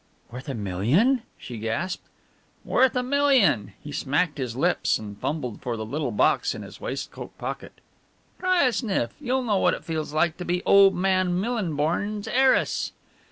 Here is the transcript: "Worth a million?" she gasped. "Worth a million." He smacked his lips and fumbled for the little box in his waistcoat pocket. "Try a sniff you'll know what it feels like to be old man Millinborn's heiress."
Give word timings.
"Worth 0.31 0.49
a 0.49 0.55
million?" 0.55 1.21
she 1.37 1.59
gasped. 1.59 2.09
"Worth 2.65 2.95
a 2.95 3.03
million." 3.03 3.73
He 3.83 3.91
smacked 3.91 4.39
his 4.39 4.55
lips 4.55 4.97
and 4.97 5.15
fumbled 5.19 5.61
for 5.61 5.77
the 5.77 5.85
little 5.85 6.09
box 6.09 6.55
in 6.55 6.63
his 6.63 6.81
waistcoat 6.81 7.37
pocket. 7.37 7.73
"Try 8.39 8.63
a 8.63 8.73
sniff 8.73 9.13
you'll 9.21 9.43
know 9.43 9.59
what 9.59 9.75
it 9.75 9.85
feels 9.85 10.11
like 10.11 10.37
to 10.37 10.43
be 10.43 10.63
old 10.65 10.95
man 10.95 11.39
Millinborn's 11.39 12.27
heiress." 12.27 12.93